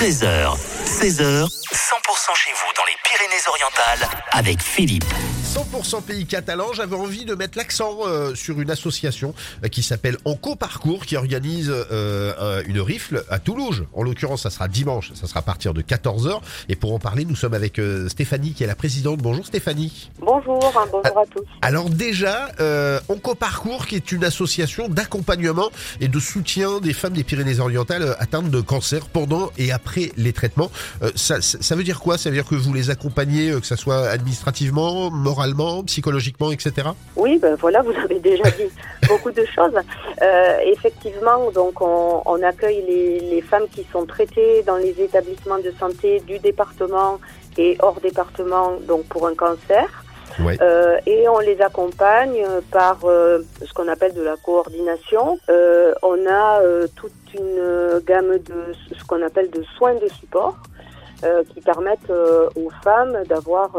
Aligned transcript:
13h, 0.00 0.56
16h, 0.86 1.44
100% 1.44 2.34
chez 2.34 2.50
vous 2.54 2.72
dans 2.74 2.84
les 2.86 2.96
Pyrénées-Orientales 3.04 4.08
avec 4.32 4.62
Philippe. 4.62 5.04
100% 5.72 6.02
pays 6.02 6.26
catalan, 6.26 6.72
j'avais 6.74 6.96
envie 6.96 7.24
de 7.24 7.34
mettre 7.34 7.56
l'accent 7.56 7.98
euh, 8.04 8.34
sur 8.34 8.60
une 8.60 8.70
association 8.70 9.34
euh, 9.64 9.68
qui 9.68 9.82
s'appelle 9.82 10.16
Enco 10.24 10.56
Parcours 10.56 11.06
qui 11.06 11.16
organise 11.16 11.70
euh, 11.70 12.32
un- 12.64 12.68
une 12.68 12.80
rifle 12.80 13.24
à 13.30 13.38
Toulouse. 13.38 13.84
En 13.94 14.02
l'occurrence, 14.02 14.42
ça 14.42 14.50
sera 14.50 14.66
dimanche, 14.68 15.12
ça 15.14 15.26
sera 15.28 15.40
à 15.40 15.42
partir 15.42 15.72
de 15.74 15.82
14h. 15.82 16.40
Et 16.68 16.76
pour 16.76 16.92
en 16.92 16.98
parler, 16.98 17.24
nous 17.24 17.36
sommes 17.36 17.54
avec 17.54 17.78
euh, 17.78 18.08
Stéphanie 18.08 18.52
qui 18.52 18.64
est 18.64 18.66
la 18.66 18.74
présidente. 18.74 19.18
Bonjour 19.20 19.46
Stéphanie. 19.46 20.10
Bonjour, 20.20 20.60
hein, 20.76 20.86
bonjour 20.90 21.18
à 21.18 21.26
tous. 21.26 21.44
Alors 21.62 21.88
déjà, 21.88 22.48
euh, 22.60 22.98
Onco 23.08 23.34
Parcours, 23.36 23.86
qui 23.86 23.94
est 23.96 24.10
une 24.12 24.24
association 24.24 24.88
d'accompagnement 24.88 25.70
et 26.00 26.08
de 26.08 26.18
soutien 26.18 26.80
des 26.80 26.92
femmes 26.92 27.12
des 27.12 27.24
Pyrénées-Orientales 27.24 28.02
euh, 28.02 28.14
atteintes 28.18 28.50
de 28.50 28.60
cancer 28.60 29.06
pendant 29.06 29.50
et 29.56 29.70
après 29.70 30.10
les 30.16 30.32
traitements. 30.32 30.70
Euh, 31.02 31.10
ça, 31.14 31.40
ça, 31.40 31.58
ça 31.60 31.76
veut 31.76 31.84
dire 31.84 32.00
quoi? 32.00 32.18
Ça 32.18 32.30
veut 32.30 32.36
dire 32.36 32.44
que 32.46 32.54
vous 32.56 32.74
les 32.74 32.90
accompagnez, 32.90 33.50
euh, 33.50 33.60
que 33.60 33.66
ça 33.66 33.76
soit 33.76 34.08
administrativement, 34.08 35.10
moralement, 35.10 35.59
psychologiquement, 35.86 36.50
etc. 36.52 36.88
Oui, 37.16 37.38
ben 37.38 37.54
voilà, 37.56 37.82
vous 37.82 37.92
avez 37.92 38.18
déjà 38.18 38.44
dit 38.50 38.70
beaucoup 39.08 39.30
de 39.30 39.44
choses. 39.44 39.74
Euh, 40.22 40.58
effectivement, 40.66 41.50
donc 41.50 41.80
on, 41.80 42.22
on 42.24 42.42
accueille 42.42 42.82
les, 42.86 43.20
les 43.20 43.42
femmes 43.42 43.68
qui 43.74 43.86
sont 43.92 44.06
traitées 44.06 44.62
dans 44.66 44.76
les 44.76 44.94
établissements 45.00 45.58
de 45.58 45.72
santé 45.78 46.20
du 46.20 46.38
département 46.38 47.20
et 47.58 47.76
hors 47.80 48.00
département, 48.00 48.72
donc 48.86 49.04
pour 49.04 49.26
un 49.26 49.34
cancer. 49.34 49.86
Ouais. 50.38 50.56
Euh, 50.62 50.96
et 51.06 51.28
on 51.28 51.40
les 51.40 51.60
accompagne 51.60 52.42
par 52.70 53.04
euh, 53.04 53.40
ce 53.62 53.72
qu'on 53.74 53.88
appelle 53.88 54.14
de 54.14 54.22
la 54.22 54.36
coordination. 54.36 55.38
On 56.02 56.18
a 56.28 56.60
toute 56.96 57.12
une 57.34 58.00
gamme 58.06 58.38
de 58.38 58.60
ce 58.96 59.04
qu'on 59.04 59.22
appelle 59.22 59.50
de 59.50 59.62
soins 59.76 59.94
de 59.94 60.08
support 60.08 60.56
qui 61.52 61.60
permettent 61.60 62.10
aux 62.56 62.70
femmes 62.82 63.18
d'avoir 63.28 63.76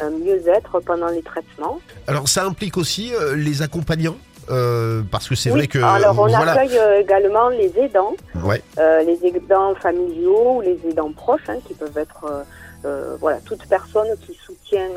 un 0.00 0.10
mieux-être 0.10 0.80
pendant 0.80 1.08
les 1.08 1.22
traitements. 1.22 1.80
Alors 2.06 2.28
ça 2.28 2.44
implique 2.44 2.76
aussi 2.76 3.12
euh, 3.14 3.34
les 3.36 3.62
accompagnants 3.62 4.16
euh, 4.50 5.02
parce 5.10 5.28
que 5.28 5.34
c'est 5.34 5.50
Oui, 5.50 5.58
vrai 5.60 5.66
que 5.68 5.78
alors 5.78 6.18
on 6.18 6.26
voilà. 6.26 6.52
accueille 6.52 6.78
euh, 6.78 7.00
également 7.00 7.48
les 7.48 7.72
aidants, 7.78 8.14
Ouais. 8.42 8.62
euh, 8.78 9.02
les 9.02 9.18
aidants 9.28 9.74
familiaux 9.76 10.56
ou 10.56 10.60
les 10.60 10.78
aidants 10.88 11.12
proches, 11.12 11.48
hein, 11.48 11.56
qui 11.66 11.74
peuvent 11.74 11.96
être 11.96 12.24
euh, 12.84 13.16
voilà 13.20 13.38
toute 13.40 13.66
personne 13.66 14.08
qui 14.26 14.34
soutient 14.44 14.88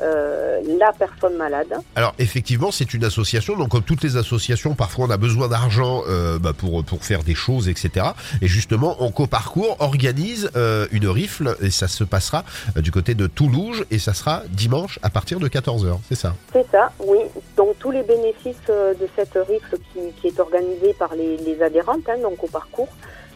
euh, 0.00 0.60
la 0.78 0.92
personne 0.92 1.36
malade. 1.36 1.74
Alors 1.96 2.14
effectivement, 2.18 2.70
c'est 2.70 2.94
une 2.94 3.04
association, 3.04 3.56
donc 3.56 3.70
comme 3.70 3.82
toutes 3.82 4.02
les 4.02 4.16
associations, 4.16 4.74
parfois 4.74 5.06
on 5.06 5.10
a 5.10 5.16
besoin 5.16 5.48
d'argent 5.48 6.02
euh, 6.08 6.38
bah, 6.38 6.52
pour 6.56 6.84
pour 6.84 7.04
faire 7.04 7.22
des 7.22 7.34
choses, 7.34 7.68
etc. 7.68 8.06
Et 8.42 8.48
justement, 8.48 9.02
Onco 9.02 9.26
Parcours 9.26 9.76
organise 9.80 10.50
euh, 10.56 10.86
une 10.92 11.08
rifle 11.08 11.56
et 11.60 11.70
ça 11.70 11.88
se 11.88 12.04
passera 12.04 12.44
du 12.76 12.90
côté 12.90 13.14
de 13.14 13.26
Toulouse 13.26 13.84
et 13.90 13.98
ça 13.98 14.14
sera 14.14 14.42
dimanche 14.48 14.98
à 15.02 15.10
partir 15.10 15.38
de 15.40 15.48
14h, 15.48 15.98
c'est 16.08 16.14
ça? 16.14 16.34
C'est 16.52 16.66
ça, 16.70 16.90
oui. 17.00 17.18
Donc 17.56 17.78
tous 17.78 17.90
les 17.90 18.02
bénéfices 18.02 18.56
de 18.68 19.08
cette 19.16 19.38
rifle 19.48 19.78
qui, 19.92 20.12
qui 20.20 20.28
est 20.28 20.40
organisée 20.40 20.94
par 20.94 21.14
les, 21.14 21.36
les 21.38 21.62
adhérentes, 21.62 22.08
hein, 22.08 22.18
donc 22.22 22.42
au 22.42 22.48
parcours, 22.48 22.88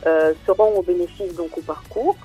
euh, 0.06 0.33
seront 0.47 0.78
au 0.78 0.83
bénéfice 0.83 1.34
donc 1.34 1.59
au 1.59 1.61
parcours. 1.61 2.17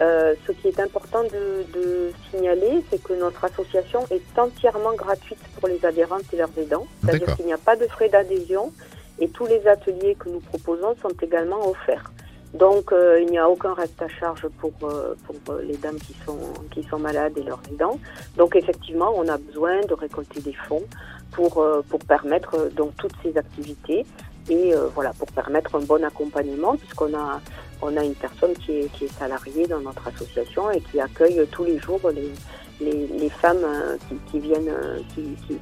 Euh, 0.00 0.34
ce 0.46 0.52
qui 0.52 0.68
est 0.68 0.80
important 0.80 1.22
de, 1.22 1.64
de 1.72 2.12
signaler, 2.30 2.82
c'est 2.90 3.02
que 3.02 3.12
notre 3.12 3.44
association 3.44 4.04
est 4.10 4.38
entièrement 4.38 4.94
gratuite 4.94 5.38
pour 5.58 5.68
les 5.68 5.84
adhérentes 5.84 6.24
et 6.32 6.36
leurs 6.36 6.56
aidants. 6.58 6.86
C'est-à-dire 7.04 7.36
qu'il 7.36 7.46
n'y 7.46 7.52
a 7.52 7.58
pas 7.58 7.76
de 7.76 7.86
frais 7.86 8.08
d'adhésion 8.08 8.72
et 9.20 9.28
tous 9.28 9.46
les 9.46 9.66
ateliers 9.68 10.16
que 10.18 10.28
nous 10.28 10.40
proposons 10.40 10.96
sont 11.00 11.14
également 11.22 11.68
offerts. 11.68 12.10
Donc 12.54 12.92
euh, 12.92 13.20
il 13.20 13.30
n'y 13.30 13.38
a 13.38 13.48
aucun 13.48 13.74
reste 13.74 14.00
à 14.00 14.08
charge 14.08 14.46
pour, 14.58 14.72
euh, 14.84 15.16
pour 15.26 15.54
euh, 15.54 15.62
les 15.62 15.76
dames 15.76 15.98
qui 15.98 16.14
sont, 16.24 16.38
qui 16.70 16.84
sont 16.84 16.98
malades 16.98 17.36
et 17.36 17.42
leurs 17.42 17.60
aidants. 17.70 17.98
Donc 18.36 18.54
effectivement, 18.54 19.12
on 19.16 19.26
a 19.28 19.36
besoin 19.38 19.80
de 19.80 19.94
récolter 19.94 20.40
des 20.40 20.52
fonds 20.68 20.84
pour, 21.32 21.58
euh, 21.58 21.82
pour 21.88 21.98
permettre 22.00 22.70
donc 22.76 22.96
toutes 22.96 23.14
ces 23.24 23.36
activités 23.36 24.06
et 24.48 24.74
euh, 24.74 24.88
voilà 24.94 25.12
pour 25.12 25.28
permettre 25.28 25.74
un 25.76 25.80
bon 25.80 26.04
accompagnement 26.04 26.76
puisqu'on 26.76 27.14
a 27.14 27.40
on 27.82 27.96
a 27.96 28.04
une 28.04 28.14
personne 28.14 28.54
qui 28.54 28.72
est, 28.72 28.92
qui 28.92 29.04
est 29.04 29.18
salariée 29.18 29.66
dans 29.66 29.80
notre 29.80 30.08
association 30.08 30.70
et 30.70 30.80
qui 30.80 31.00
accueille 31.00 31.46
tous 31.50 31.64
les 31.64 31.78
jours 31.78 32.00
les, 32.14 32.32
les, 32.80 33.06
les 33.18 33.30
femmes 33.30 33.64
euh, 33.64 33.96
qui, 34.08 34.16
qui 34.30 34.38
viennent 34.40 34.68
euh, 34.68 34.98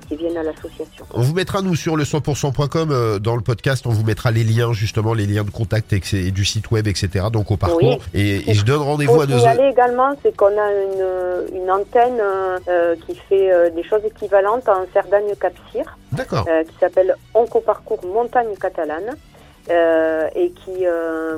qui, 0.08 0.16
viennent 0.16 0.36
à 0.36 0.42
l'association. 0.42 1.04
On 1.12 1.22
vous 1.22 1.34
mettra 1.34 1.62
nous 1.62 1.74
sur 1.74 1.96
le 1.96 2.04
100%.com 2.04 2.90
euh, 2.90 3.18
dans 3.18 3.36
le 3.36 3.42
podcast, 3.42 3.86
on 3.86 3.90
vous 3.90 4.04
mettra 4.04 4.30
les 4.30 4.44
liens 4.44 4.72
justement, 4.72 5.14
les 5.14 5.26
liens 5.26 5.44
de 5.44 5.50
contact 5.50 5.92
et, 5.92 6.30
du 6.30 6.44
site 6.44 6.70
web, 6.70 6.86
etc. 6.86 7.26
Donc 7.32 7.50
au 7.50 7.56
parcours 7.56 7.80
Oui. 7.82 8.20
et, 8.20 8.50
et 8.50 8.54
je 8.54 8.64
donne 8.64 8.82
rendez-vous 8.82 9.20
à 9.20 9.26
nos 9.26 9.38
signaler 9.38 9.70
également, 9.70 10.14
c'est 10.22 10.36
qu'on 10.36 10.46
a 10.46 10.72
une, 10.72 11.62
une 11.62 11.70
antenne 11.70 12.20
euh, 12.68 12.94
qui 13.06 13.14
fait 13.28 13.52
euh, 13.52 13.70
des 13.70 13.82
choses 13.82 14.04
équivalentes 14.04 14.68
en 14.68 14.86
Cerdagne-Capcir. 14.92 15.96
D'accord. 16.12 16.44
euh, 16.48 16.62
qui 16.64 16.74
s'appelle 16.78 17.16
Oncoparcours 17.34 18.04
Montagne 18.04 18.54
Catalane 18.60 19.16
et 19.70 20.50
qui 20.50 20.84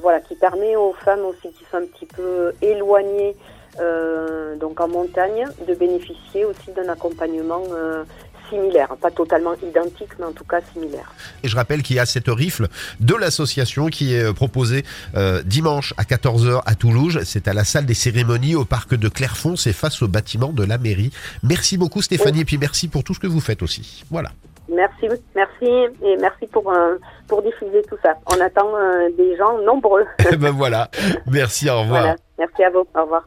voilà 0.03 0.21
qui 0.21 0.35
permet 0.35 0.75
aux 0.77 0.95
femmes 1.05 1.25
aussi 1.27 1.53
qui 1.53 1.65
sont 1.71 1.77
un 1.77 1.85
petit 1.87 2.07
peu 2.07 2.53
éloignées 2.63 3.37
euh, 3.81 4.57
donc 4.57 4.81
en 4.81 4.89
montagne 4.89 5.47
de 5.67 5.75
bénéficier 5.75 6.45
aussi 6.45 6.71
d'un 6.75 6.89
accompagnement 6.89 7.63
euh, 7.73 8.05
similaire, 8.49 8.89
pas 9.01 9.11
totalement 9.11 9.55
identique 9.63 10.11
mais 10.19 10.27
en 10.27 10.33
tout 10.33 10.45
cas 10.45 10.61
similaire. 10.73 11.13
Et 11.43 11.49
je 11.49 11.57
rappelle 11.57 11.83
qu'il 11.83 11.97
y 11.97 11.99
a 11.99 12.07
cette 12.07 12.29
rifle 12.29 12.69
de 13.01 13.15
l'association 13.15 13.87
qui 13.87 14.15
est 14.15 14.23
euh, 14.23 14.33
proposée 14.33 14.85
euh, 15.17 15.43
dimanche 15.45 15.95
à 15.97 16.03
14h 16.03 16.63
à 16.65 16.75
Toulouse. 16.75 17.21
C'est 17.25 17.49
à 17.49 17.55
la 17.55 17.65
salle 17.65 17.87
des 17.87 17.95
cérémonies 17.95 18.55
au 18.55 18.65
parc 18.65 18.95
de 18.95 19.09
Clairefonds. 19.09 19.57
C'est 19.57 19.73
face 19.73 20.03
au 20.03 20.09
bâtiment 20.09 20.53
de 20.53 20.65
la 20.65 20.79
mairie. 20.79 21.11
Merci 21.43 21.77
beaucoup 21.79 22.03
Stéphanie 22.03 22.41
et 22.41 22.45
puis 22.45 22.59
merci 22.59 22.89
pour 22.89 23.05
tout 23.05 23.15
ce 23.15 23.21
que 23.21 23.27
vous 23.27 23.41
faites 23.41 23.63
aussi. 23.63 24.05
Voilà. 24.11 24.31
Merci, 24.69 25.09
merci 25.35 25.67
et 26.03 26.17
merci 26.21 26.47
pour 26.47 26.73
euh, 26.73 26.97
pour 27.29 27.43
diffuser 27.43 27.83
tout 27.83 27.97
ça. 28.03 28.15
On 28.27 28.41
attend 28.41 28.75
euh, 28.75 29.11
des 29.17 29.37
gens 29.37 29.59
nombreux. 29.59 30.07
ben 30.39 30.53
voilà. 30.53 30.89
Merci, 31.27 31.69
au 31.69 31.81
revoir. 31.81 32.01
voilà, 32.01 32.17
merci 32.39 32.65
à 32.65 32.71
vous. 32.71 32.87
Au 32.95 33.03
revoir. 33.03 33.25